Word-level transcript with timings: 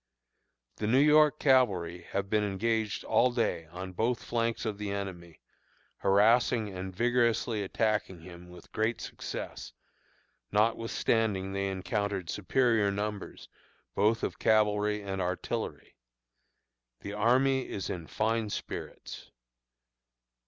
The 0.77 0.87
New 0.87 0.97
York 0.97 1.37
cavalry 1.37 2.07
have 2.09 2.27
been 2.27 2.43
engaged 2.43 3.03
all 3.03 3.31
day 3.31 3.67
on 3.67 3.93
both 3.93 4.23
flanks 4.23 4.65
of 4.65 4.79
the 4.79 4.89
enemy, 4.89 5.41
harassing 5.97 6.69
and 6.75 6.91
vigorously 6.91 7.61
attacking 7.61 8.21
him 8.21 8.49
with 8.49 8.71
great 8.71 8.99
success, 8.99 9.73
notwithstanding 10.51 11.51
they 11.53 11.67
encountered 11.67 12.31
superior 12.31 12.89
numbers, 12.89 13.47
both 13.93 14.23
of 14.23 14.39
cavalry 14.39 15.03
and 15.03 15.21
artillery. 15.21 15.95
The 17.01 17.13
army 17.13 17.69
is 17.69 17.87
in 17.87 18.07
fine 18.07 18.49
spirits. 18.49 19.29